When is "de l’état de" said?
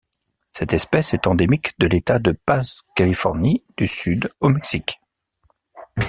1.77-2.35